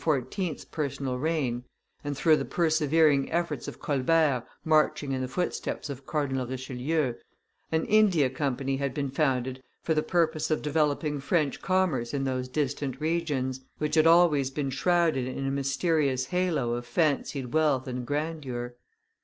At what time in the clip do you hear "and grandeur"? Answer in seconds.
17.87-18.73